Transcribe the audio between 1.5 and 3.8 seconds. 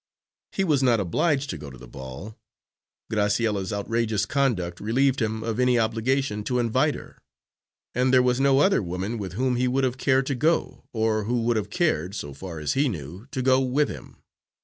to go to the ball. Graciella's